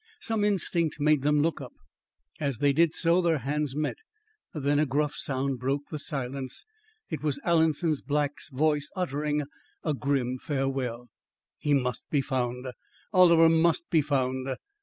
Some 0.19 0.43
instinct 0.43 0.99
made 0.99 1.21
them 1.21 1.43
look 1.43 1.61
up; 1.61 1.73
as 2.39 2.57
they 2.57 2.73
did 2.73 2.95
so, 2.95 3.21
their 3.21 3.37
hands 3.37 3.75
met. 3.75 3.97
Then 4.51 4.79
a 4.79 4.85
gruff 4.87 5.13
sound 5.13 5.59
broke 5.59 5.83
the 5.91 5.99
silence. 5.99 6.65
It 7.11 7.21
was 7.21 7.39
Alanson 7.45 7.93
Black's 8.07 8.49
voice 8.49 8.89
uttering 8.95 9.43
a 9.83 9.93
grim 9.93 10.39
farewell. 10.39 11.09
"He 11.59 11.75
must 11.75 12.09
be 12.09 12.21
found! 12.21 12.65
Oliver 13.13 13.47
must 13.47 13.91
be 13.91 14.01
found!" 14.01 14.55